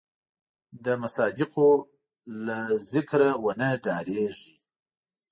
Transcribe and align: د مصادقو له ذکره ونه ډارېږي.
د 0.83 0.85
مصادقو 1.01 1.69
له 2.45 2.59
ذکره 2.91 3.29
ونه 3.43 3.69
ډارېږي. 3.83 4.53